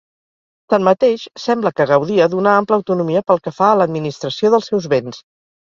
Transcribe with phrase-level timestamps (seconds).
[0.73, 5.25] Tanmateix, sembla que gaudia d'una ampla autonomia pel que fa a l'administració dels seus béns.